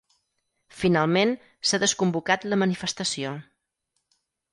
[0.77, 1.33] Finalment,
[1.71, 3.35] s’ha desconvocat la manifestació.